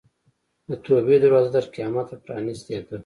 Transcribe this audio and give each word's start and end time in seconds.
د 0.69 0.71
توبې 0.83 1.15
دروازه 1.23 1.49
تر 1.55 1.65
قیامته 1.73 2.15
پرانستې 2.25 2.77
ده. 2.87 2.95